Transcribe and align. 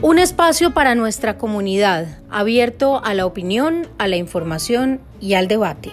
Un 0.00 0.20
espacio 0.20 0.74
para 0.74 0.94
nuestra 0.94 1.38
comunidad, 1.38 2.20
abierto 2.30 3.04
a 3.04 3.14
la 3.14 3.26
opinión, 3.26 3.88
a 3.98 4.06
la 4.06 4.14
información 4.14 5.00
y 5.20 5.34
al 5.34 5.48
debate. 5.48 5.90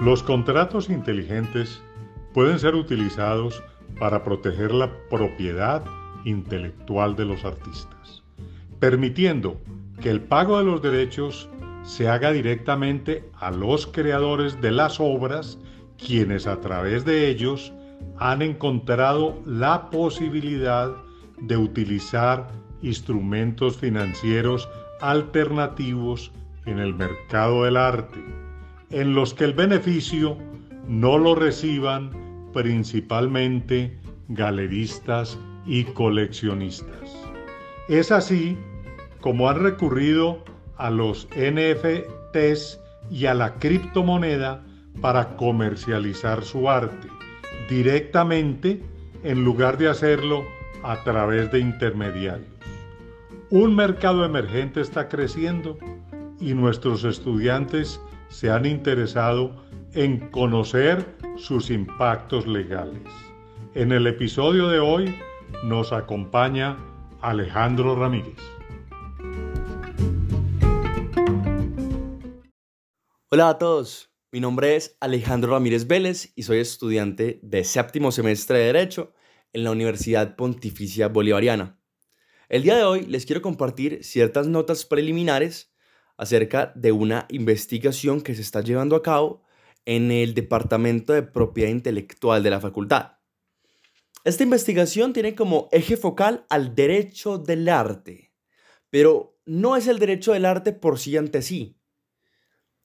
Los 0.00 0.22
contratos 0.22 0.88
inteligentes 0.88 1.82
pueden 2.32 2.60
ser 2.60 2.76
utilizados 2.76 3.60
para 3.98 4.22
proteger 4.22 4.72
la 4.72 4.92
propiedad 5.10 5.82
intelectual 6.24 7.16
de 7.16 7.24
los 7.24 7.44
artistas, 7.44 8.22
permitiendo 8.78 9.60
que 10.00 10.10
el 10.10 10.20
pago 10.20 10.58
de 10.58 10.64
los 10.64 10.80
derechos 10.80 11.48
se 11.82 12.08
haga 12.08 12.30
directamente 12.30 13.28
a 13.34 13.50
los 13.50 13.88
creadores 13.88 14.60
de 14.60 14.70
las 14.70 15.00
obras, 15.00 15.58
quienes 15.98 16.46
a 16.46 16.60
través 16.60 17.04
de 17.04 17.28
ellos 17.28 17.72
han 18.18 18.42
encontrado 18.42 19.40
la 19.44 19.90
posibilidad 19.90 20.94
de 21.40 21.56
utilizar 21.56 22.48
instrumentos 22.82 23.76
financieros 23.76 24.68
alternativos 25.00 26.32
en 26.66 26.78
el 26.78 26.94
mercado 26.94 27.64
del 27.64 27.76
arte, 27.76 28.22
en 28.90 29.14
los 29.14 29.34
que 29.34 29.44
el 29.44 29.54
beneficio 29.54 30.36
no 30.86 31.18
lo 31.18 31.34
reciban 31.34 32.10
principalmente 32.52 33.98
galeristas 34.28 35.38
y 35.66 35.84
coleccionistas. 35.84 37.16
Es 37.88 38.10
así 38.10 38.56
como 39.20 39.48
han 39.48 39.62
recurrido 39.62 40.44
a 40.76 40.90
los 40.90 41.28
NFTs 41.36 42.80
y 43.10 43.26
a 43.26 43.34
la 43.34 43.54
criptomoneda 43.54 44.64
para 45.00 45.36
comercializar 45.36 46.44
su 46.44 46.68
arte 46.68 47.08
directamente 47.68 48.82
en 49.22 49.44
lugar 49.44 49.78
de 49.78 49.88
hacerlo 49.88 50.44
a 50.82 51.02
través 51.02 51.50
de 51.50 51.60
intermediarios. 51.60 52.48
Un 53.50 53.74
mercado 53.74 54.24
emergente 54.24 54.80
está 54.80 55.08
creciendo 55.08 55.78
y 56.40 56.54
nuestros 56.54 57.04
estudiantes 57.04 58.00
se 58.28 58.50
han 58.50 58.66
interesado 58.66 59.64
en 59.94 60.30
conocer 60.30 61.16
sus 61.36 61.70
impactos 61.70 62.46
legales. 62.46 63.02
En 63.74 63.92
el 63.92 64.06
episodio 64.06 64.68
de 64.68 64.80
hoy 64.80 65.14
nos 65.64 65.92
acompaña 65.92 66.76
Alejandro 67.20 67.94
Ramírez. 67.94 68.36
Hola 73.30 73.50
a 73.50 73.58
todos, 73.58 74.10
mi 74.36 74.40
nombre 74.40 74.76
es 74.76 74.98
Alejandro 75.00 75.52
Ramírez 75.52 75.86
Vélez 75.86 76.34
y 76.36 76.42
soy 76.42 76.58
estudiante 76.58 77.40
de 77.42 77.64
séptimo 77.64 78.12
semestre 78.12 78.58
de 78.58 78.66
Derecho 78.66 79.14
en 79.54 79.64
la 79.64 79.70
Universidad 79.70 80.36
Pontificia 80.36 81.08
Bolivariana. 81.08 81.80
El 82.50 82.62
día 82.62 82.76
de 82.76 82.84
hoy 82.84 83.06
les 83.06 83.24
quiero 83.24 83.40
compartir 83.40 84.04
ciertas 84.04 84.46
notas 84.46 84.84
preliminares 84.84 85.72
acerca 86.18 86.70
de 86.76 86.92
una 86.92 87.24
investigación 87.30 88.20
que 88.20 88.34
se 88.34 88.42
está 88.42 88.60
llevando 88.60 88.94
a 88.94 89.02
cabo 89.02 89.42
en 89.86 90.10
el 90.10 90.34
Departamento 90.34 91.14
de 91.14 91.22
Propiedad 91.22 91.70
Intelectual 91.70 92.42
de 92.42 92.50
la 92.50 92.60
Facultad. 92.60 93.12
Esta 94.22 94.42
investigación 94.42 95.14
tiene 95.14 95.34
como 95.34 95.70
eje 95.72 95.96
focal 95.96 96.44
al 96.50 96.74
derecho 96.74 97.38
del 97.38 97.70
arte, 97.70 98.34
pero 98.90 99.40
no 99.46 99.76
es 99.76 99.86
el 99.86 99.98
derecho 99.98 100.34
del 100.34 100.44
arte 100.44 100.74
por 100.74 100.98
sí 100.98 101.16
ante 101.16 101.40
sí, 101.40 101.75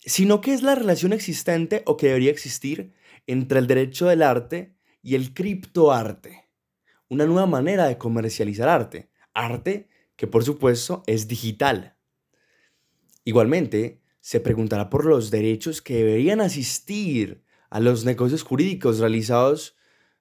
sino 0.05 0.41
que 0.41 0.53
es 0.53 0.63
la 0.63 0.75
relación 0.75 1.13
existente 1.13 1.83
o 1.85 1.97
que 1.97 2.07
debería 2.07 2.31
existir 2.31 2.93
entre 3.27 3.59
el 3.59 3.67
derecho 3.67 4.07
del 4.07 4.23
arte 4.23 4.75
y 5.01 5.15
el 5.15 5.33
criptoarte, 5.33 6.49
una 7.07 7.25
nueva 7.25 7.45
manera 7.45 7.87
de 7.87 7.97
comercializar 7.97 8.69
arte, 8.69 9.09
arte 9.33 9.89
que 10.15 10.27
por 10.27 10.43
supuesto 10.43 11.03
es 11.07 11.27
digital. 11.27 11.95
Igualmente, 13.23 14.01
se 14.19 14.39
preguntará 14.39 14.89
por 14.89 15.05
los 15.05 15.31
derechos 15.31 15.81
que 15.81 15.95
deberían 15.95 16.41
asistir 16.41 17.43
a 17.69 17.79
los 17.79 18.05
negocios 18.05 18.43
jurídicos 18.43 18.99
realizados 18.99 19.75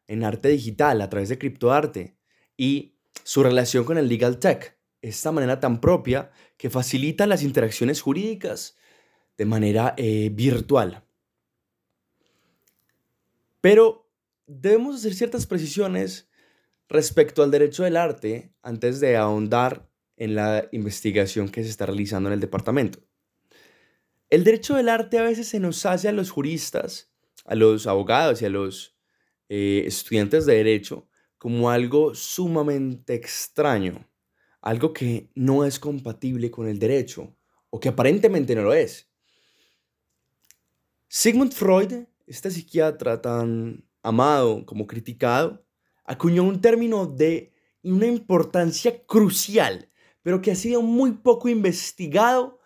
en 0.07 0.25
arte 0.25 0.49
digital 0.49 1.01
a 1.01 1.11
través 1.11 1.29
de 1.29 1.39
criptoarte 1.39 2.17
y 2.57 2.97
su 3.25 3.43
relación 3.43 3.85
con 3.85 3.99
el 3.99 4.09
legal 4.09 4.39
tech, 4.39 4.79
esta 5.03 5.33
manera 5.33 5.61
tan 5.61 5.81
propia 5.81 6.31
que 6.57 6.71
facilita 6.71 7.27
las 7.27 7.43
interacciones 7.43 8.01
jurídicas 8.01 8.77
de 9.41 9.47
manera 9.47 9.95
eh, 9.97 10.29
virtual. 10.31 11.03
Pero 13.63 14.07
debemos 14.47 14.97
hacer 14.97 15.15
ciertas 15.15 15.47
precisiones 15.47 16.29
respecto 16.91 17.43
al 17.43 17.51
derecho 17.51 17.85
del 17.85 17.97
arte 17.97 18.53
antes 18.61 19.01
de 19.01 19.17
ahondar 19.17 19.89
en 20.19 20.35
la 20.35 20.69
investigación 20.73 21.49
que 21.49 21.65
se 21.65 21.71
está 21.71 21.87
realizando 21.87 22.29
en 22.29 22.35
el 22.35 22.41
departamento. 22.41 22.99
El 24.29 24.45
derecho 24.45 24.75
del 24.75 24.91
arte 24.91 25.17
a 25.19 25.23
veces 25.23 25.49
se 25.49 25.59
nos 25.59 25.87
hace 25.87 26.09
a 26.09 26.13
los 26.13 26.31
juristas, 26.31 27.11
a 27.47 27.55
los 27.55 27.87
abogados 27.87 28.43
y 28.43 28.45
a 28.45 28.51
los 28.51 28.95
eh, 29.49 29.85
estudiantes 29.87 30.45
de 30.45 30.57
derecho 30.57 31.09
como 31.39 31.71
algo 31.71 32.15
sumamente 32.15 33.15
extraño, 33.15 34.07
algo 34.61 34.93
que 34.93 35.31
no 35.35 35.65
es 35.65 35.81
compatible 35.81 36.51
con 36.51 36.69
el 36.69 36.79
derecho 36.79 37.35
o 37.71 37.81
que 37.81 37.89
aparentemente 37.89 38.55
no 38.55 38.65
lo 38.65 38.75
es. 38.75 39.10
Sigmund 41.13 41.53
Freud, 41.53 42.07
este 42.29 42.53
psiquiatra 42.53 43.21
tan 43.21 43.85
amado 44.01 44.65
como 44.65 44.87
criticado, 44.87 45.67
acuñó 46.05 46.45
un 46.45 46.61
término 46.61 47.05
de 47.05 47.53
una 47.83 48.07
importancia 48.07 49.05
crucial, 49.07 49.91
pero 50.23 50.41
que 50.41 50.53
ha 50.53 50.55
sido 50.55 50.83
muy 50.83 51.11
poco 51.11 51.49
investigado 51.49 52.61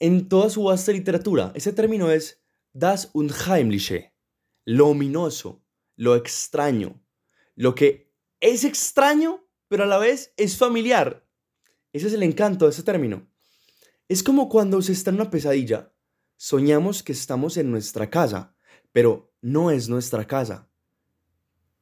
en 0.00 0.28
toda 0.28 0.50
su 0.50 0.64
vasta 0.64 0.92
literatura. 0.92 1.50
Ese 1.54 1.72
término 1.72 2.10
es 2.10 2.42
das 2.74 3.08
Unheimliche, 3.14 4.12
lo 4.66 4.88
ominoso, 4.88 5.64
lo 5.96 6.16
extraño, 6.16 7.02
lo 7.54 7.74
que 7.74 8.12
es 8.40 8.64
extraño, 8.64 9.48
pero 9.66 9.84
a 9.84 9.86
la 9.86 9.96
vez 9.96 10.34
es 10.36 10.58
familiar. 10.58 11.26
Ese 11.94 12.08
es 12.08 12.12
el 12.12 12.22
encanto 12.22 12.66
de 12.66 12.72
ese 12.72 12.82
término. 12.82 13.26
Es 14.10 14.22
como 14.22 14.50
cuando 14.50 14.82
se 14.82 14.92
está 14.92 15.08
en 15.08 15.16
una 15.16 15.30
pesadilla 15.30 15.90
Soñamos 16.42 17.02
que 17.02 17.12
estamos 17.12 17.58
en 17.58 17.70
nuestra 17.70 18.08
casa, 18.08 18.56
pero 18.92 19.30
no 19.42 19.70
es 19.70 19.90
nuestra 19.90 20.26
casa. 20.26 20.70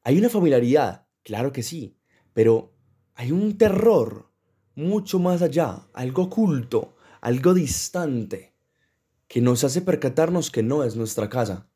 Hay 0.03 0.17
una 0.17 0.27
familiaridad, 0.27 1.07
claro 1.23 1.53
que 1.53 1.63
sí, 1.63 1.97
pero 2.33 2.75
hay 3.15 3.31
un 3.31 3.57
terror 3.57 4.33
mucho 4.75 5.17
más 5.17 5.41
allá, 5.41 5.87
algo 5.93 6.23
oculto, 6.23 6.97
algo 7.21 7.53
distante, 7.53 8.53
que 9.29 9.39
nos 9.39 9.63
hace 9.63 9.81
percatarnos 9.81 10.51
que 10.51 10.61
no 10.61 10.83
es 10.83 10.97
nuestra 10.97 11.29
casa. 11.29 11.71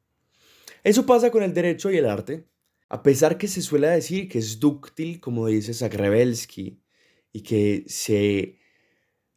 Eso 0.84 1.06
pasa 1.06 1.32
con 1.32 1.42
el 1.42 1.54
derecho 1.54 1.90
y 1.90 1.96
el 1.96 2.06
arte. 2.06 2.50
A 2.90 3.02
pesar 3.02 3.38
que 3.38 3.48
se 3.48 3.62
suele 3.62 3.88
decir 3.88 4.28
que 4.28 4.40
es 4.40 4.60
dúctil, 4.60 5.22
como 5.22 5.48
dice 5.48 5.74
Zagrebelsky, 5.74 6.84
y 7.32 7.44
que 7.44 7.86
se 7.88 8.60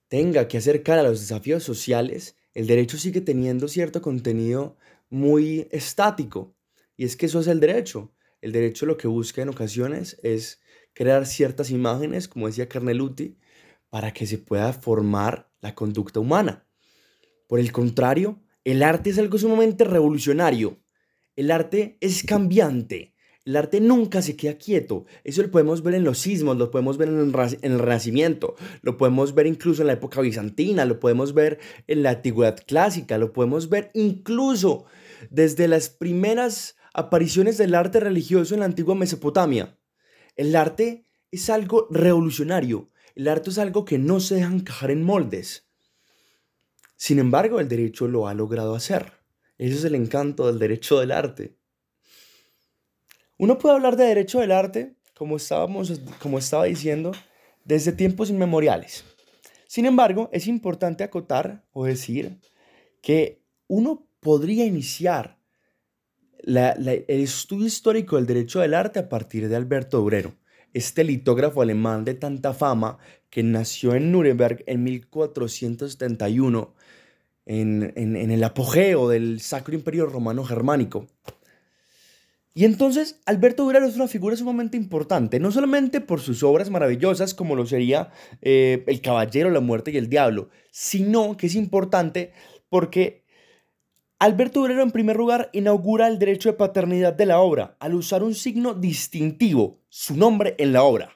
tenga 0.08 0.48
que 0.48 0.58
acercar 0.58 0.98
a 0.98 1.04
los 1.04 1.20
desafíos 1.20 1.62
sociales, 1.62 2.36
el 2.56 2.66
derecho 2.66 2.96
sigue 2.96 3.20
teniendo 3.20 3.68
cierto 3.68 4.00
contenido 4.00 4.78
muy 5.10 5.68
estático. 5.72 6.56
Y 6.96 7.04
es 7.04 7.14
que 7.14 7.26
eso 7.26 7.40
es 7.40 7.48
el 7.48 7.60
derecho. 7.60 8.14
El 8.40 8.52
derecho 8.52 8.86
lo 8.86 8.96
que 8.96 9.08
busca 9.08 9.42
en 9.42 9.50
ocasiones 9.50 10.18
es 10.22 10.62
crear 10.94 11.26
ciertas 11.26 11.70
imágenes, 11.70 12.28
como 12.28 12.46
decía 12.46 12.66
Carneluti, 12.66 13.36
para 13.90 14.14
que 14.14 14.26
se 14.26 14.38
pueda 14.38 14.72
formar 14.72 15.52
la 15.60 15.74
conducta 15.74 16.18
humana. 16.18 16.66
Por 17.46 17.60
el 17.60 17.72
contrario, 17.72 18.42
el 18.64 18.82
arte 18.82 19.10
es 19.10 19.18
algo 19.18 19.36
sumamente 19.36 19.84
revolucionario. 19.84 20.82
El 21.36 21.50
arte 21.50 21.98
es 22.00 22.22
cambiante. 22.22 23.15
El 23.46 23.54
arte 23.54 23.80
nunca 23.80 24.22
se 24.22 24.34
queda 24.34 24.58
quieto. 24.58 25.06
Eso 25.22 25.40
lo 25.40 25.52
podemos 25.52 25.84
ver 25.84 25.94
en 25.94 26.02
los 26.02 26.18
sismos, 26.18 26.56
lo 26.56 26.72
podemos 26.72 26.98
ver 26.98 27.08
en 27.08 27.20
el, 27.20 27.78
Renacimiento, 27.78 28.56
lo 28.82 28.96
podemos 28.96 29.34
ver 29.34 29.46
incluso 29.46 29.82
en 29.82 29.86
la 29.86 29.92
época 29.92 30.20
bizantina, 30.20 30.84
lo 30.84 30.98
podemos 30.98 31.32
ver 31.32 31.60
en 31.86 32.02
la 32.02 32.10
antigüedad 32.10 32.60
clásica, 32.66 33.18
lo 33.18 33.32
podemos 33.32 33.68
ver 33.68 33.92
incluso 33.94 34.86
desde 35.30 35.68
las 35.68 35.88
primeras 35.90 36.76
apariciones 36.92 37.56
del 37.56 37.76
arte 37.76 38.00
religioso 38.00 38.54
en 38.54 38.60
la 38.60 38.66
antigua 38.66 38.96
Mesopotamia. 38.96 39.78
El 40.34 40.56
arte 40.56 41.06
es 41.30 41.48
algo 41.48 41.86
revolucionario. 41.88 42.90
El 43.14 43.28
arte 43.28 43.50
es 43.50 43.58
algo 43.58 43.84
que 43.84 43.98
no 43.98 44.18
se 44.18 44.34
deja 44.34 44.52
encajar 44.52 44.90
en 44.90 45.04
moldes. 45.04 45.68
Sin 46.96 47.20
embargo, 47.20 47.60
el 47.60 47.68
derecho 47.68 48.08
lo 48.08 48.26
ha 48.26 48.34
logrado 48.34 48.74
hacer. 48.74 49.12
Ese 49.56 49.76
es 49.76 49.84
el 49.84 49.94
encanto 49.94 50.48
del 50.48 50.58
derecho 50.58 50.98
del 50.98 51.12
arte. 51.12 51.56
Uno 53.38 53.58
puede 53.58 53.74
hablar 53.74 53.96
de 53.96 54.04
derecho 54.04 54.40
del 54.40 54.52
arte, 54.52 54.94
como, 55.14 55.36
estábamos, 55.36 56.00
como 56.20 56.38
estaba 56.38 56.64
diciendo, 56.64 57.12
desde 57.64 57.92
tiempos 57.92 58.30
inmemoriales. 58.30 59.04
Sin 59.66 59.84
embargo, 59.84 60.30
es 60.32 60.46
importante 60.46 61.04
acotar 61.04 61.64
o 61.72 61.84
decir 61.84 62.38
que 63.02 63.42
uno 63.66 64.06
podría 64.20 64.64
iniciar 64.64 65.38
el 66.44 67.04
estudio 67.08 67.66
histórico 67.66 68.16
del 68.16 68.26
derecho 68.26 68.60
del 68.60 68.74
arte 68.74 69.00
a 69.00 69.08
partir 69.08 69.48
de 69.48 69.56
Alberto 69.56 69.98
Durero, 69.98 70.34
este 70.72 71.04
litógrafo 71.04 71.60
alemán 71.60 72.04
de 72.04 72.14
tanta 72.14 72.54
fama 72.54 72.98
que 73.28 73.42
nació 73.42 73.94
en 73.94 74.12
Nuremberg 74.12 74.62
en 74.66 74.84
1471, 74.84 76.74
en, 77.46 77.92
en 77.96 78.30
el 78.30 78.44
apogeo 78.44 79.08
del 79.08 79.40
Sacro 79.40 79.74
Imperio 79.74 80.06
Romano 80.06 80.44
Germánico. 80.44 81.06
Y 82.56 82.64
entonces 82.64 83.20
Alberto 83.26 83.64
Durero 83.64 83.84
es 83.84 83.96
una 83.96 84.08
figura 84.08 84.34
sumamente 84.34 84.78
importante, 84.78 85.38
no 85.38 85.52
solamente 85.52 86.00
por 86.00 86.22
sus 86.22 86.42
obras 86.42 86.70
maravillosas 86.70 87.34
como 87.34 87.54
lo 87.54 87.66
sería 87.66 88.10
eh, 88.40 88.82
El 88.86 89.02
Caballero, 89.02 89.50
la 89.50 89.60
Muerte 89.60 89.90
y 89.90 89.98
el 89.98 90.08
Diablo, 90.08 90.48
sino 90.70 91.36
que 91.36 91.48
es 91.48 91.54
importante 91.54 92.32
porque 92.70 93.26
Alberto 94.18 94.60
Durero 94.60 94.82
en 94.82 94.90
primer 94.90 95.18
lugar 95.18 95.50
inaugura 95.52 96.08
el 96.08 96.18
derecho 96.18 96.48
de 96.48 96.56
paternidad 96.56 97.12
de 97.12 97.26
la 97.26 97.40
obra 97.40 97.76
al 97.78 97.94
usar 97.94 98.22
un 98.22 98.34
signo 98.34 98.72
distintivo, 98.72 99.82
su 99.90 100.16
nombre 100.16 100.54
en 100.56 100.72
la 100.72 100.82
obra. 100.82 101.10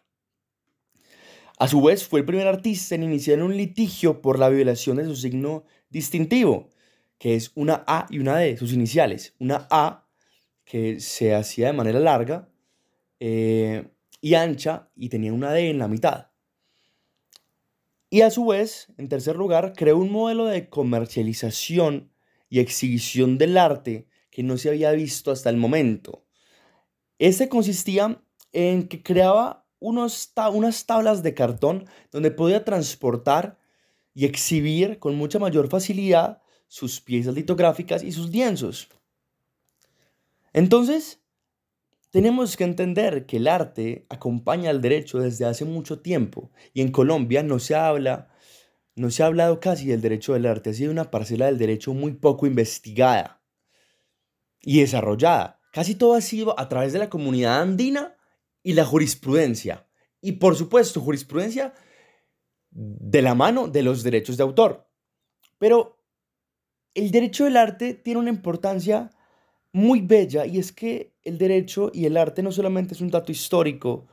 A 1.59 1.69
su 1.69 1.81
vez 1.81 2.07
fue 2.07 2.21
el 2.21 2.27
primer 2.27 2.49
artista 2.49 2.95
en 2.95 3.03
iniciar 3.03 3.43
un 3.43 3.57
litigio 3.57 4.21
por 4.21 4.39
la 4.39 4.51
violación 4.51 4.99
de 4.99 5.07
su 5.07 5.17
signo 5.17 5.65
distintivo, 5.89 6.69
que 7.17 7.35
es 7.35 7.51
una 7.55 7.83
A 7.87 8.07
y 8.11 8.19
una 8.19 8.37
D, 8.37 8.59
sus 8.59 8.75
iniciales, 8.75 9.35
una 9.39 9.67
A 9.71 10.10
que 10.71 11.01
se 11.01 11.35
hacía 11.35 11.67
de 11.67 11.73
manera 11.73 11.99
larga 11.99 12.49
eh, 13.19 13.89
y 14.21 14.35
ancha 14.35 14.89
y 14.95 15.09
tenía 15.09 15.33
una 15.33 15.51
D 15.51 15.69
en 15.69 15.79
la 15.79 15.89
mitad. 15.89 16.29
Y 18.09 18.21
a 18.21 18.31
su 18.31 18.47
vez, 18.47 18.87
en 18.97 19.09
tercer 19.09 19.35
lugar, 19.35 19.73
creó 19.77 19.99
un 19.99 20.13
modelo 20.13 20.45
de 20.45 20.69
comercialización 20.69 22.13
y 22.49 22.61
exhibición 22.61 23.37
del 23.37 23.59
arte 23.59 24.07
que 24.31 24.45
no 24.45 24.57
se 24.59 24.69
había 24.69 24.93
visto 24.93 25.33
hasta 25.33 25.51
el 25.51 25.57
momento. 25.57 26.25
Este 27.19 27.49
consistía 27.49 28.23
en 28.53 28.87
que 28.87 29.03
creaba 29.03 29.67
unos 29.81 30.33
unas 30.53 30.87
tablas 30.87 31.25
de 31.25 31.35
cartón 31.35 31.87
donde 32.13 32.31
podía 32.31 32.65
transportar 32.65 33.59
y 34.15 34.25
exhibir 34.25 35.01
con 35.01 35.17
mucha 35.17 35.41
mayor 35.41 35.69
facilidad 35.69 36.43
sus 36.69 37.01
piezas 37.01 37.35
litográficas 37.35 38.05
y 38.05 38.13
sus 38.13 38.31
lienzos. 38.31 38.89
Entonces, 40.53 41.23
tenemos 42.11 42.57
que 42.57 42.65
entender 42.65 43.27
que 43.27 43.37
el 43.37 43.47
arte 43.47 44.07
acompaña 44.09 44.71
al 44.71 44.81
derecho 44.81 45.19
desde 45.21 45.45
hace 45.45 45.65
mucho 45.65 46.01
tiempo 46.01 46.51
y 46.75 46.81
en 46.81 46.91
Colombia 46.91 47.43
no 47.43 47.59
se 47.61 47.77
habla, 47.77 48.29
no 48.97 49.11
se 49.11 49.23
ha 49.23 49.27
hablado 49.27 49.61
casi 49.61 49.87
del 49.87 50.01
derecho 50.01 50.33
del 50.33 50.47
arte, 50.47 50.71
ha 50.71 50.75
sido 50.75 50.91
una 50.91 51.11
parcela 51.11 51.47
del 51.47 51.59
derecho 51.59 51.95
muy 51.95 52.13
poco 52.13 52.47
investigada 52.47 53.43
y 54.61 54.81
desarrollada. 54.81 55.61
Casi 55.73 55.95
todo 55.95 56.15
ha 56.15 56.21
sido 56.21 56.59
a 56.59 56.69
través 56.69 56.93
de 56.93 56.99
la 56.99 57.09
comunidad 57.11 57.61
andina 57.63 58.17
y 58.63 58.73
la 58.73 58.85
jurisprudencia. 58.85 59.87
Y 60.21 60.33
por 60.33 60.57
supuesto, 60.57 61.01
jurisprudencia 61.01 61.75
de 62.71 63.23
la 63.23 63.35
mano 63.35 63.69
de 63.69 63.83
los 63.83 64.03
derechos 64.03 64.37
de 64.37 64.43
autor. 64.43 64.91
Pero 65.59 66.03
el 66.95 67.13
derecho 67.13 67.45
del 67.45 67.57
arte 67.57 67.95
tiene 67.95 68.19
una 68.19 68.31
importancia 68.31 69.11
muy 69.73 70.01
bella 70.01 70.47
y 70.47 70.59
es 70.59 70.73
que 70.73 71.13
el 71.23 71.39
derecho 71.39 71.91
y 71.95 72.07
el 72.07 72.17
arte 72.17 72.43
no 72.43 72.53
solamente 72.53 72.95
es 72.95 73.01
un 73.01 73.11
dato 73.11 73.31
histórico, 73.31 74.07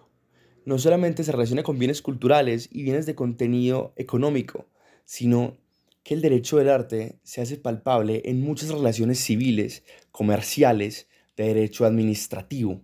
no 0.65 0.77
solamente 0.77 1.23
se 1.23 1.31
relaciona 1.31 1.63
con 1.63 1.79
bienes 1.79 2.01
culturales 2.01 2.69
y 2.71 2.83
bienes 2.83 3.05
de 3.05 3.15
contenido 3.15 3.93
económico, 3.95 4.65
sino 5.05 5.57
que 6.03 6.13
el 6.13 6.21
derecho 6.21 6.57
del 6.57 6.69
arte 6.69 7.19
se 7.23 7.41
hace 7.41 7.57
palpable 7.57 8.21
en 8.25 8.41
muchas 8.41 8.69
relaciones 8.69 9.19
civiles, 9.19 9.83
comerciales, 10.11 11.07
de 11.35 11.45
derecho 11.45 11.85
administrativo. 11.85 12.81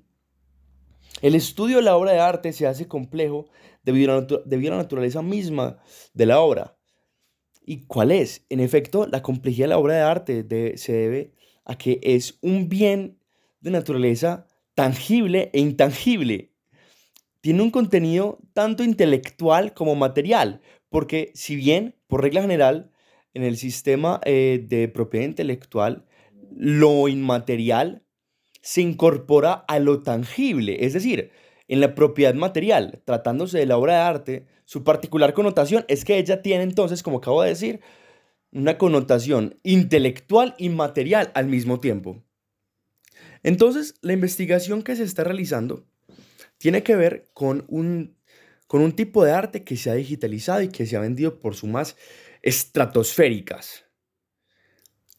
El 1.22 1.36
estudio 1.36 1.78
de 1.78 1.84
la 1.84 1.96
obra 1.96 2.12
de 2.12 2.20
arte 2.20 2.54
se 2.54 2.68
hace 2.68 2.88
complejo 2.88 3.48
debido 3.84 4.14
a, 4.14 4.28
la 4.46 4.78
naturaleza 4.78 5.22
misma 5.22 5.78
de 6.14 6.26
la 6.26 6.40
obra. 6.40 6.78
¿Y 7.66 7.86
cuál 7.86 8.12
es? 8.12 8.46
En 8.50 8.60
efecto, 8.60 9.08
la 9.08 9.22
complejidad 9.22 9.66
de 9.66 9.70
la 9.70 9.78
obra 9.78 9.96
de 9.96 10.02
arte 10.02 10.78
se 10.78 10.94
debe 10.94 11.34
a 11.66 11.78
que 11.78 12.00
es 12.04 12.38
un 12.42 12.70
bien 12.70 13.20
de 13.62 13.72
naturaleza 13.72 14.48
tangible 14.76 15.50
e 15.54 15.60
intangible. 15.60 16.52
Tiene 17.42 17.62
un 17.62 17.72
contenido 17.72 18.40
tanto 18.54 18.84
intelectual 18.84 19.74
como 19.74 19.96
material, 19.96 20.62
porque 20.90 21.32
si 21.36 21.56
bien, 21.56 21.96
por 22.08 22.22
regla 22.22 22.42
general, 22.42 22.92
en 23.34 23.44
el 23.44 23.58
sistema 23.58 24.22
eh, 24.26 24.64
de 24.68 24.88
propiedad 24.88 25.26
intelectual, 25.26 26.06
lo 26.56 27.08
inmaterial 27.08 28.04
se 28.62 28.82
incorpora 28.82 29.54
a 29.54 29.80
lo 29.80 30.04
tangible, 30.04 30.86
es 30.86 30.94
decir, 30.94 31.32
en 31.68 31.80
la 31.82 31.96
propiedad 31.96 32.34
material, 32.34 33.02
tratándose 33.06 33.58
de 33.58 33.66
la 33.66 33.78
obra 33.78 33.94
de 33.94 34.00
arte, 34.00 34.46
su 34.66 34.84
particular 34.84 35.34
connotación 35.34 35.86
es 35.88 36.06
que 36.06 36.18
ella 36.18 36.42
tiene 36.42 36.64
entonces, 36.64 37.04
como 37.04 37.18
acabo 37.18 37.42
de 37.42 37.50
decir, 37.50 37.82
una 38.54 38.78
connotación 38.78 39.60
intelectual 39.64 40.56
y 40.58 40.70
material 40.70 41.32
al 41.34 41.48
mismo 41.48 41.80
tiempo. 41.80 42.24
Entonces, 43.42 43.96
la 44.02 44.14
investigación 44.14 44.84
que 44.84 44.96
se 44.96 45.04
está 45.04 45.24
realizando 45.24 45.86
tiene 46.58 46.84
que 46.84 46.96
ver 46.96 47.30
con 47.34 47.66
un, 47.68 48.16
con 48.68 48.82
un 48.82 48.94
tipo 48.94 49.26
de 49.26 49.32
arte 49.32 49.64
que 49.64 49.76
se 49.76 49.90
ha 49.90 49.96
digitalizado 49.96 50.62
y 50.62 50.70
que 50.70 50.86
se 50.86 50.96
ha 50.96 51.02
vendido 51.02 51.40
por 51.40 51.56
sumas 51.56 51.98
estratosféricas. 52.42 53.86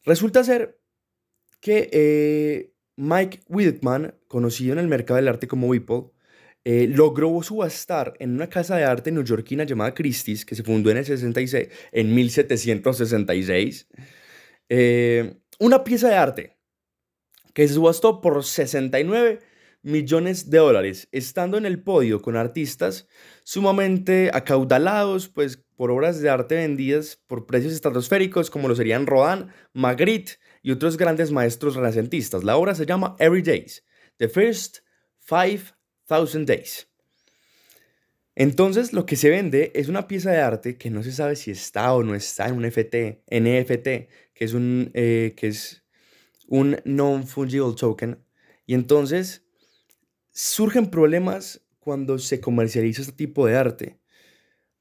Resulta 0.05 0.45
ser 0.45 0.81
que 1.61 1.91
eh, 1.93 2.73
Mike 2.97 3.41
Whitman, 3.49 4.15
conocido 4.29 4.75
en 4.75 4.79
el 4.79 4.89
mercado 4.89 5.17
del 5.17 5.29
arte 5.29 5.49
como 5.49 5.67
Whipple, 5.67 6.05
eh, 6.65 6.87
logró 6.89 7.43
subastar 7.43 8.15
en 8.19 8.33
una 8.33 8.49
casa 8.49 8.77
de 8.77 8.85
arte 8.85 9.13
neoyorquina 9.13 9.65
llamada 9.65 9.95
Christie's, 9.95 10.47
que 10.47 10.55
se 10.55 10.63
fundó 10.63 10.91
en, 10.91 10.97
el 10.97 11.05
66, 11.05 11.69
en 11.93 12.15
1766, 12.15 13.89
eh, 14.71 15.37
una 15.59 15.85
pieza 15.85 16.09
de 16.09 16.15
arte 16.15 16.57
que 17.53 17.69
se 17.69 17.75
subastó 17.75 18.21
por 18.21 18.43
69 18.43 19.41
millones 19.83 20.49
de 20.49 20.59
dólares, 20.59 21.09
estando 21.13 21.59
en 21.59 21.67
el 21.67 21.83
podio 21.83 22.23
con 22.23 22.37
artistas 22.37 23.07
sumamente 23.45 24.31
acaudalados, 24.33 25.29
pues 25.29 25.63
por 25.77 25.91
obras 25.91 26.21
de 26.21 26.31
arte 26.31 26.57
vendidas 26.57 27.21
por 27.27 27.47
precios 27.47 27.75
estratosféricos, 27.75 28.51
como 28.51 28.69
lo 28.69 28.75
serían 28.75 29.07
Rodin, 29.07 29.49
Magritte 29.75 30.39
y 30.63 30.71
otros 30.71 30.97
grandes 30.97 31.31
maestros 31.31 31.77
renacentistas. 31.77 32.43
La 32.43 32.57
obra 32.57 32.75
se 32.75 32.87
llama 32.87 33.17
Every 33.19 33.43
Days, 33.43 33.85
The 34.17 34.29
First 34.29 34.79
Five 35.19 35.75
Thousand 36.07 36.47
Days. 36.47 36.89
Entonces, 38.37 38.93
lo 38.93 39.07
que 39.07 39.17
se 39.17 39.31
vende 39.31 39.71
es 39.75 39.89
una 39.89 40.09
pieza 40.09 40.33
de 40.33 40.39
arte 40.39 40.77
que 40.77 40.91
no 40.91 41.03
se 41.03 41.13
sabe 41.13 41.37
si 41.37 41.53
está 41.53 41.95
o 41.95 42.03
no 42.03 42.15
está 42.15 42.49
en 42.49 42.57
un 42.57 42.65
FT, 42.65 43.23
NFT, 43.31 43.85
que 44.35 44.45
es 44.45 44.55
un, 44.55 44.91
eh, 44.95 45.35
que 45.37 45.49
es 45.49 45.85
un 46.49 46.77
non-fungible 46.85 47.75
token. 47.77 48.19
Y 48.67 48.75
entonces 48.75 49.45
surgen 50.33 50.91
problemas 50.91 51.61
cuando 51.79 52.19
se 52.19 52.41
comercializa 52.41 53.03
este 53.03 53.13
tipo 53.13 53.47
de 53.47 53.57
arte, 53.57 53.99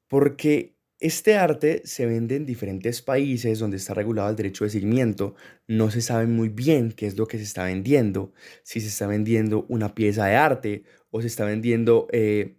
porque 0.08 0.74
este 0.98 1.36
arte 1.36 1.82
se 1.84 2.06
vende 2.06 2.36
en 2.36 2.46
diferentes 2.46 3.02
países 3.02 3.58
donde 3.58 3.76
está 3.76 3.94
regulado 3.94 4.30
el 4.30 4.36
derecho 4.36 4.64
de 4.64 4.70
seguimiento. 4.70 5.34
No 5.68 5.90
se 5.90 6.00
sabe 6.00 6.26
muy 6.26 6.48
bien 6.48 6.92
qué 6.92 7.06
es 7.06 7.16
lo 7.18 7.26
que 7.26 7.36
se 7.36 7.44
está 7.44 7.64
vendiendo, 7.64 8.32
si 8.62 8.80
se 8.80 8.88
está 8.88 9.06
vendiendo 9.06 9.66
una 9.68 9.94
pieza 9.94 10.26
de 10.26 10.36
arte 10.36 10.84
o 11.14 11.20
se 11.20 11.28
está 11.28 11.44
vendiendo 11.44 12.08
eh, 12.10 12.56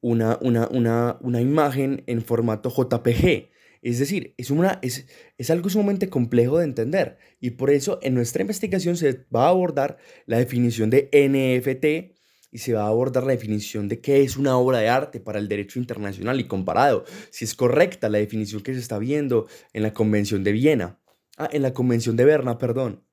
una, 0.00 0.38
una, 0.40 1.40
imagen 1.42 2.02
en 2.06 2.22
formato 2.22 2.70
JPG. 2.70 3.50
Es 3.82 3.98
decir, 3.98 4.32
es, 4.38 4.50
una, 4.50 4.78
es, 4.80 5.04
es 5.36 5.50
algo 5.50 5.68
sumamente 5.68 6.08
complejo 6.08 6.56
de 6.56 6.64
entender 6.64 7.18
y 7.38 7.50
por 7.50 7.68
eso 7.68 7.98
en 8.00 8.14
nuestra 8.14 8.40
investigación 8.40 8.96
se 8.96 9.26
va 9.34 9.44
a 9.44 9.50
abordar 9.50 9.98
la 10.24 10.38
definición 10.38 10.88
de 10.88 11.10
NFT 11.12 12.16
y 12.50 12.58
se 12.58 12.72
va 12.72 12.84
a 12.84 12.88
abordar 12.88 13.24
la 13.24 13.32
definición 13.32 13.88
de 13.88 14.00
qué 14.00 14.22
es 14.22 14.38
una 14.38 14.56
obra 14.56 14.78
de 14.78 14.88
arte 14.88 15.20
para 15.20 15.38
el 15.38 15.48
derecho 15.48 15.78
internacional 15.78 16.40
y 16.40 16.46
comparado, 16.46 17.04
si 17.28 17.44
es 17.44 17.54
correcta 17.54 18.08
la 18.08 18.18
definición 18.18 18.62
que 18.62 18.72
se 18.72 18.80
está 18.80 18.98
viendo 18.98 19.48
en 19.74 19.82
la 19.82 19.92
Convención 19.92 20.44
de 20.44 20.52
Viena, 20.52 20.98
ah, 21.36 21.50
en 21.52 21.60
la 21.60 21.74
Convención 21.74 22.16
de 22.16 22.24
Berna, 22.24 22.56
perdón. 22.56 23.04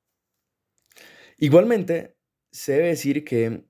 Igualmente, 1.38 2.16
se 2.50 2.74
debe 2.74 2.88
decir 2.88 3.26
que 3.26 3.69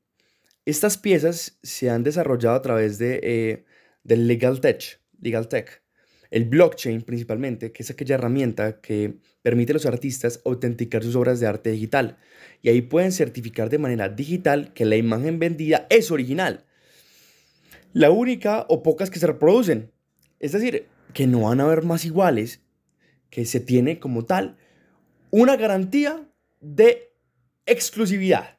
estas 0.65 0.97
piezas 0.97 1.57
se 1.63 1.89
han 1.89 2.03
desarrollado 2.03 2.55
a 2.55 2.61
través 2.61 2.97
de, 2.97 3.19
eh, 3.23 3.65
del 4.03 4.27
Legal 4.27 4.61
Tech, 4.61 5.01
Legal 5.19 5.47
Tech, 5.47 5.83
el 6.31 6.45
blockchain 6.45 7.01
principalmente, 7.01 7.71
que 7.71 7.83
es 7.83 7.89
aquella 7.89 8.15
herramienta 8.15 8.81
que 8.81 9.17
permite 9.41 9.71
a 9.71 9.73
los 9.73 9.85
artistas 9.85 10.41
autenticar 10.45 11.03
sus 11.03 11.15
obras 11.15 11.39
de 11.39 11.47
arte 11.47 11.71
digital. 11.71 12.17
Y 12.61 12.69
ahí 12.69 12.81
pueden 12.81 13.11
certificar 13.11 13.69
de 13.69 13.79
manera 13.79 14.09
digital 14.09 14.73
que 14.73 14.85
la 14.85 14.95
imagen 14.95 15.39
vendida 15.39 15.87
es 15.89 16.11
original. 16.11 16.65
La 17.93 18.11
única 18.11 18.65
o 18.69 18.83
pocas 18.83 19.09
que 19.09 19.19
se 19.19 19.27
reproducen. 19.27 19.91
Es 20.39 20.51
decir, 20.51 20.85
que 21.13 21.25
no 21.25 21.41
van 21.41 21.59
a 21.59 21.63
haber 21.63 21.83
más 21.83 22.05
iguales, 22.05 22.61
que 23.31 23.45
se 23.45 23.59
tiene 23.59 23.99
como 23.99 24.25
tal 24.25 24.57
una 25.31 25.55
garantía 25.55 26.29
de 26.59 27.13
exclusividad. 27.65 28.58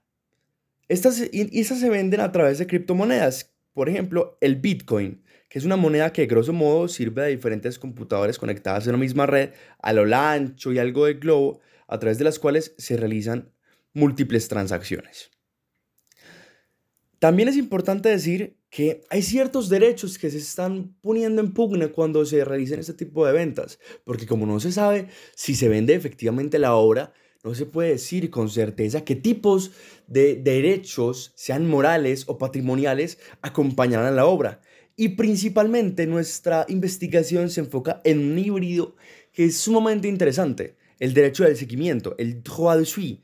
Estas, 0.91 1.23
y 1.33 1.61
estas 1.61 1.79
se 1.79 1.89
venden 1.89 2.19
a 2.19 2.33
través 2.33 2.59
de 2.59 2.67
criptomonedas. 2.67 3.55
Por 3.75 3.89
ejemplo, 3.89 4.37
el 4.41 4.57
Bitcoin, 4.57 5.23
que 5.49 5.61
es 5.61 5.65
una 5.65 5.77
moneda 5.77 6.13
que 6.13 6.27
grosso 6.27 6.53
modo 6.53 6.89
sirve 6.89 7.23
a 7.23 7.27
diferentes 7.27 7.79
computadores 7.79 8.39
conectadas 8.39 8.87
en 8.87 8.93
la 8.93 8.99
misma 8.99 9.25
red, 9.25 9.51
a 9.79 9.93
lo 9.93 10.03
ancho 10.13 10.73
y 10.73 10.81
algo 10.81 11.07
de 11.07 11.15
globo, 11.15 11.61
a 11.87 12.01
través 12.01 12.19
de 12.19 12.25
las 12.25 12.41
cuales 12.41 12.75
se 12.77 12.97
realizan 12.97 13.53
múltiples 13.93 14.49
transacciones. 14.49 15.31
También 17.21 17.49
es 17.49 17.57
importante 17.57 18.09
decir 18.09 18.59
que 18.69 19.05
hay 19.11 19.23
ciertos 19.23 19.69
derechos 19.69 20.19
que 20.19 20.29
se 20.29 20.39
están 20.39 20.97
poniendo 21.03 21.41
en 21.41 21.55
pugna 21.55 21.87
cuando 21.93 22.27
se 22.27 22.45
realicen 22.45 22.81
este 22.81 22.95
tipo 22.95 23.25
de 23.25 23.33
ventas, 23.33 23.79
porque 24.03 24.27
como 24.27 24.45
no 24.45 24.59
se 24.59 24.73
sabe 24.73 25.07
si 25.37 25.55
se 25.55 25.69
vende 25.69 25.95
efectivamente 25.95 26.59
la 26.59 26.75
obra, 26.75 27.13
no 27.43 27.55
se 27.55 27.67
puede 27.67 27.91
decir 27.91 28.31
con 28.31 28.51
certeza 28.51 29.05
qué 29.05 29.17
tipos 29.17 29.73
de 30.07 30.37
derechos, 30.37 31.33
sean 31.35 31.67
morales 31.67 32.25
o 32.27 32.39
patrimoniales, 32.39 33.19
acompañarán 33.41 34.17
la 34.17 34.27
obra. 34.27 34.61
Y 34.97 35.11
principalmente 35.11 36.07
nuestra 36.07 36.67
investigación 36.69 37.49
se 37.49 37.61
enfoca 37.61 38.03
en 38.05 38.19
un 38.19 38.39
híbrido 38.39 38.97
que 39.33 39.47
es 39.47 39.57
sumamente 39.57 40.09
interesante, 40.09 40.77
el 40.99 41.15
derecho 41.15 41.45
del 41.45 41.57
seguimiento, 41.57 42.15
el 42.19 42.43
droit 42.43 42.81
de 42.81 42.85
suite. 42.85 43.23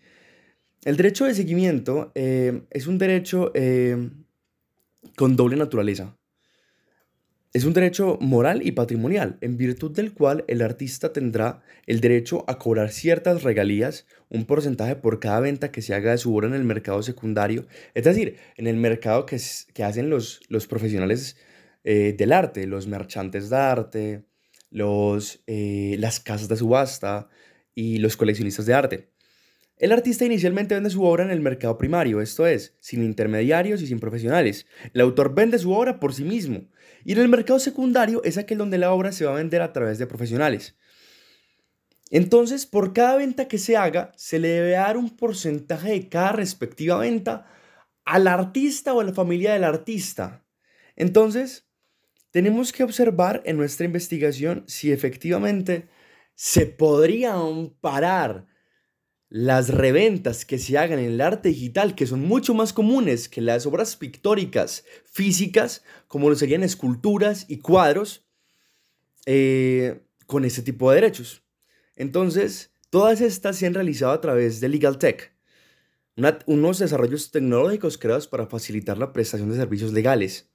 El 0.85 0.96
derecho 0.96 1.25
de 1.26 1.35
seguimiento 1.35 2.12
eh, 2.14 2.62
es 2.70 2.87
un 2.87 2.96
derecho 2.96 3.50
eh, 3.54 4.08
con 5.16 5.37
doble 5.37 5.56
naturaleza. 5.56 6.16
Es 7.56 7.64
un 7.64 7.72
derecho 7.72 8.18
moral 8.20 8.66
y 8.66 8.72
patrimonial, 8.72 9.38
en 9.40 9.56
virtud 9.56 9.90
del 9.92 10.12
cual 10.12 10.44
el 10.46 10.60
artista 10.60 11.14
tendrá 11.14 11.62
el 11.86 12.02
derecho 12.02 12.44
a 12.48 12.58
cobrar 12.58 12.92
ciertas 12.92 13.44
regalías, 13.44 14.06
un 14.28 14.44
porcentaje 14.44 14.94
por 14.94 15.20
cada 15.20 15.40
venta 15.40 15.72
que 15.72 15.80
se 15.80 15.94
haga 15.94 16.10
de 16.10 16.18
su 16.18 16.36
obra 16.36 16.48
en 16.48 16.52
el 16.52 16.64
mercado 16.64 17.02
secundario, 17.02 17.66
es 17.94 18.04
decir, 18.04 18.36
en 18.58 18.66
el 18.66 18.76
mercado 18.76 19.25
que, 19.25 19.36
hacen 19.82 20.10
los, 20.10 20.42
profesionales 20.68 21.38
eh, 21.82 22.14
del 22.18 22.32
arte, 22.32 22.66
los 22.66 22.88
merchantes 22.88 23.48
de 23.48 23.56
arte, 23.56 24.26
eh, 25.46 25.96
las 25.98 26.20
casas 26.20 26.48
de 26.48 26.56
subasta 26.56 27.30
y 27.75 28.00
los 28.00 28.18
coleccionistas 28.18 28.66
de 28.66 28.75
arte. 28.75 29.15
El 29.78 29.92
artista 29.92 30.25
inicialmente 30.25 30.75
vende 30.75 30.88
su 30.88 31.04
obra 31.04 31.25
en 31.25 31.30
el 31.30 31.40
mercado 31.40 31.76
primario, 31.76 32.23
esto 32.23 32.47
es, 32.47 32.75
sin 32.80 33.02
intermediarios 33.02 33.83
y 33.83 33.87
sin 33.87 34.00
profesionales. 34.00 34.66
El 34.95 35.02
autor 35.02 35.35
vende 35.35 35.59
su 35.59 35.73
obra 35.73 36.00
por 36.00 36.14
sí 36.14 36.25
mismo. 36.25 36.66
Y 37.04 37.12
en 37.12 37.18
el 37.18 37.28
mercado 37.28 37.59
secundario 37.59 38.23
es 38.25 38.38
aquel 38.38 38.56
donde 38.56 38.78
la 38.78 38.92
obra 38.92 39.12
se 39.12 39.26
va 39.26 39.33
a 39.33 39.37
vender 39.37 39.61
a 39.61 39.75
través 39.75 39.99
de 39.99 40.06
profesionales. 40.06 40.76
Entonces, 42.11 42.64
por 42.64 42.95
cada 42.95 43.16
venta 43.16 43.49
que 43.49 43.59
se 43.59 43.76
haga, 43.76 44.12
se 44.16 44.38
le 44.38 44.49
debe 44.49 44.71
dar 44.71 44.97
un 44.97 45.14
porcentaje 45.14 45.90
de 45.90 46.09
cada 46.09 46.33
respectiva 46.33 46.99
venta 46.99 47.47
al 48.04 48.28
artista 48.28 48.95
o 48.95 49.00
a 49.00 49.04
la 49.04 49.12
familia 49.12 49.52
del 49.52 49.64
artista. 49.64 50.45
Entonces, 50.95 51.68
tenemos 52.30 52.73
que 52.73 52.85
observar 52.85 53.42
en 53.45 53.59
nuestra 53.59 53.85
investigación 53.85 54.64
si 54.66 54.90
efectivamente 54.90 55.88
se 56.35 56.66
podría 56.66 57.35
amparar 57.35 58.47
las 59.28 59.71
reventas 59.71 60.45
que 60.45 60.59
se 60.59 60.78
hagan 60.78 60.99
en 60.99 61.06
el 61.06 61.21
arte 61.21 61.49
digital, 61.49 61.95
que 61.95 62.06
son 62.06 62.25
mucho 62.25 62.54
más 62.54 62.73
comunes 62.73 63.28
que 63.28 63.40
las 63.40 63.66
obras 63.66 63.97
pictóricas 63.97 64.85
físicas, 65.04 65.83
como 66.06 66.28
lo 66.28 66.37
serían 66.37 66.62
esculturas 66.62 67.45
y 67.49 67.59
cuadros, 67.59 68.25
eh, 69.26 70.02
con 70.26 70.45
ese 70.45 70.62
tipo 70.62 70.90
de 70.90 70.97
derechos. 70.97 71.42
Entonces, 71.97 72.73
todas 72.90 73.21
estas 73.21 73.56
se 73.56 73.66
han 73.66 73.75
realizado 73.75 74.12
a 74.12 74.21
través 74.21 74.61
de 74.61 74.68
Legal 74.68 74.99
Tech, 74.99 75.35
unos 76.47 76.78
desarrollos 76.78 77.30
tecnológicos 77.30 77.99
creados 77.99 78.28
para 78.28 78.47
facilitar 78.47 78.97
la 78.97 79.12
prestación 79.12 79.50
de 79.50 79.56
servicios 79.56 79.92
legales. 79.92 80.49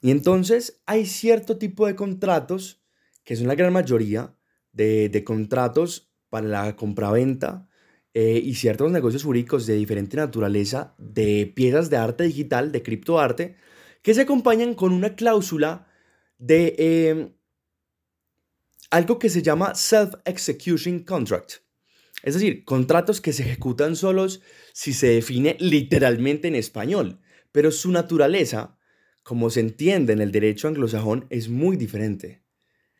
Y 0.00 0.10
entonces 0.10 0.80
hay 0.86 1.06
cierto 1.06 1.58
tipo 1.58 1.86
de 1.86 1.94
contratos, 1.94 2.82
que 3.24 3.36
son 3.36 3.46
la 3.46 3.54
gran 3.54 3.72
mayoría 3.72 4.34
de, 4.72 5.08
de 5.08 5.24
contratos 5.24 6.07
para 6.30 6.46
la 6.46 6.76
compraventa 6.76 7.68
eh, 8.14 8.40
y 8.42 8.54
ciertos 8.54 8.90
negocios 8.90 9.22
jurídicos 9.22 9.66
de 9.66 9.74
diferente 9.74 10.16
naturaleza 10.16 10.94
de 10.98 11.52
piezas 11.54 11.90
de 11.90 11.96
arte 11.98 12.24
digital, 12.24 12.72
de 12.72 12.82
criptoarte, 12.82 13.56
que 14.02 14.14
se 14.14 14.22
acompañan 14.22 14.74
con 14.74 14.92
una 14.92 15.14
cláusula 15.14 15.86
de 16.38 16.74
em, 16.78 17.32
algo 18.90 19.18
que 19.18 19.28
se 19.28 19.42
llama 19.42 19.74
Self-Execution 19.74 21.00
Contract. 21.04 21.54
Es 22.22 22.34
decir, 22.34 22.64
contratos 22.64 23.20
que 23.20 23.32
se 23.32 23.42
ejecutan 23.42 23.94
solos 23.94 24.40
si 24.72 24.92
se 24.92 25.08
define 25.08 25.56
literalmente 25.60 26.48
en 26.48 26.54
español, 26.54 27.20
pero 27.52 27.70
su 27.70 27.92
naturaleza, 27.92 28.78
como 29.22 29.50
se 29.50 29.60
entiende 29.60 30.12
en 30.12 30.20
el 30.20 30.32
derecho 30.32 30.68
anglosajón, 30.68 31.26
es 31.30 31.48
muy 31.48 31.76
diferente. 31.76 32.42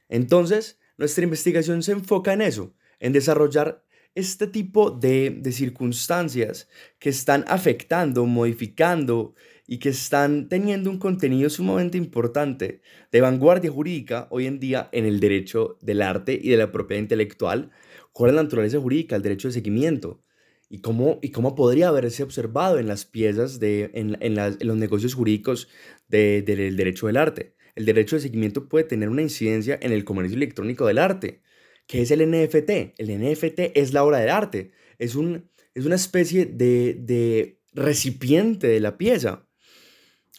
Entonces, 0.09 0.79
nuestra 0.97 1.25
investigación 1.25 1.83
se 1.83 1.93
enfoca 1.93 2.33
en 2.33 2.43
eso, 2.43 2.75
en 3.01 3.13
desarrollar 3.13 3.85
este 4.15 4.49
tipo 4.49 4.91
de, 4.91 5.41
circunstancias 5.53 6.69
que 6.99 7.09
están 7.09 7.45
afectando, 7.47 8.27
modificando 8.27 9.35
y 9.67 9.79
que 9.79 9.91
están 9.91 10.49
teniendo 10.49 10.91
un 10.91 10.99
contenido 10.99 11.49
sumamente 11.51 11.99
importante 11.99 12.81
de 13.13 13.21
vanguardia 13.21 13.71
jurídica 13.71 14.27
hoy 14.31 14.47
en 14.47 14.59
día 14.59 14.89
en 14.93 15.05
el 15.05 15.21
derecho 15.21 15.79
del 15.83 16.03
arte 16.03 16.39
y 16.43 16.49
de 16.49 16.57
la 16.57 16.73
propiedad 16.73 17.03
intelectual, 17.03 17.71
cuál 18.13 18.31
es 18.31 18.37
la 18.37 18.43
naturaleza 18.43 18.81
jurídica, 18.81 19.15
el 19.15 19.23
derecho 19.23 19.49
de 19.49 19.55
seguimiento 19.55 20.23
y 20.69 20.81
cómo, 20.81 21.21
y 21.23 21.31
cómo 21.31 21.55
podría 21.55 21.89
haberse 21.89 22.23
observado 22.25 22.79
en 22.79 22.89
las 22.89 23.05
piezas, 23.05 23.61
de, 23.61 23.91
en, 23.95 24.35
los 24.67 24.77
negocios 24.77 25.15
jurídicos 25.15 25.69
del 26.09 26.45
derecho 26.45 27.07
del 27.07 27.19
arte. 27.19 27.55
El 27.77 27.85
derecho 27.85 28.17
de 28.17 28.23
seguimiento 28.23 28.69
puede 28.69 28.85
tener 28.85 29.09
una 29.09 29.23
incidencia 29.23 29.79
en 29.81 29.93
el 29.93 30.05
comercio 30.05 30.37
electrónico 30.37 30.87
del 30.87 30.99
arte 30.99 31.43
¿Qué 31.89 32.03
es 32.03 32.11
el 32.11 32.21
NFT? 32.31 32.99
El 32.99 33.19
NFT 33.19 33.73
es 33.75 33.95
la 33.95 34.05
obra 34.05 34.19
de 34.19 34.29
arte, 34.29 34.73
es, 34.99 35.15
un, 35.15 35.51
es 35.75 35.87
una 35.87 35.95
especie 35.95 36.45
de, 36.45 36.95
de 37.01 37.63
recipiente 37.73 38.69
de 38.69 38.79
la 38.79 38.99
pieza. 38.99 39.49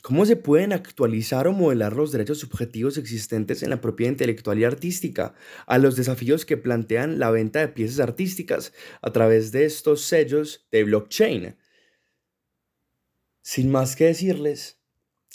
¿Cómo 0.03 0.27
se 0.27 0.35
pueden 0.35 0.73
actualizar 0.73 1.47
o 1.47 1.51
modelar 1.51 1.95
los 1.95 2.11
derechos 2.11 2.37
subjetivos 2.37 2.99
existentes 2.99 3.63
en 3.63 3.71
la 3.71 3.81
propiedad 3.81 4.11
intelectual 4.11 4.59
y 4.59 4.63
artística 4.63 5.33
a 5.65 5.79
los 5.79 5.95
desafíos 5.95 6.45
que 6.45 6.55
plantean 6.55 7.17
la 7.17 7.31
venta 7.31 7.61
de 7.61 7.69
piezas 7.69 7.99
artísticas 7.99 8.71
a 9.01 9.11
través 9.11 9.51
de 9.51 9.65
estos 9.65 10.01
sellos 10.01 10.67
de 10.71 10.83
blockchain? 10.83 11.57
Sin 13.41 13.71
más 13.71 13.95
que 13.95 14.05
decirles, 14.05 14.79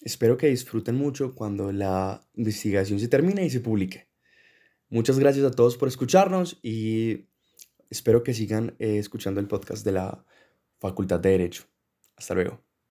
espero 0.03 0.37
que 0.37 0.47
disfruten 0.47 0.95
mucho 0.95 1.35
cuando 1.35 1.73
la 1.73 2.25
investigación 2.35 3.01
se 3.01 3.09
termine 3.09 3.45
y 3.45 3.51
se 3.51 3.59
publique. 3.59 4.14
Muchas 4.89 5.19
gracias 5.19 5.45
a 5.45 5.51
todos 5.51 5.77
por 5.77 5.89
escucharnos 5.89 6.59
y 6.63 7.29
espero 7.91 8.23
que 8.23 8.35
sigan 8.35 8.77
eh, 8.79 8.99
escuchando 8.99 9.41
el 9.41 9.49
podcast 9.49 9.85
de 9.85 9.93
la 9.93 10.25
Facultad 10.79 11.21
de 11.21 11.31
Derecho. 11.31 11.65
Hasta 12.17 12.35
luego. 12.35 12.74